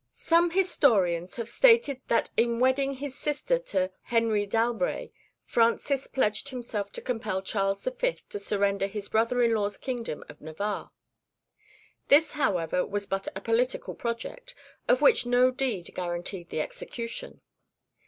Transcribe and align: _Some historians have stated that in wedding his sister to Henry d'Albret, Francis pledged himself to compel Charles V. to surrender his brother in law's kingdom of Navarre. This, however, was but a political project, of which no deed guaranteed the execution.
_Some 0.11 0.49
historians 0.49 1.35
have 1.35 1.47
stated 1.47 2.01
that 2.07 2.31
in 2.35 2.59
wedding 2.59 2.95
his 2.95 3.13
sister 3.15 3.59
to 3.59 3.91
Henry 4.01 4.47
d'Albret, 4.47 5.11
Francis 5.45 6.07
pledged 6.07 6.49
himself 6.49 6.91
to 6.93 7.03
compel 7.03 7.43
Charles 7.43 7.83
V. 7.83 8.17
to 8.29 8.39
surrender 8.39 8.87
his 8.87 9.09
brother 9.09 9.43
in 9.43 9.53
law's 9.53 9.77
kingdom 9.77 10.23
of 10.27 10.41
Navarre. 10.41 10.89
This, 12.07 12.31
however, 12.31 12.83
was 12.83 13.05
but 13.05 13.27
a 13.35 13.41
political 13.41 13.93
project, 13.93 14.55
of 14.87 15.03
which 15.03 15.27
no 15.27 15.51
deed 15.51 15.91
guaranteed 15.93 16.49
the 16.49 16.61
execution. 16.61 17.41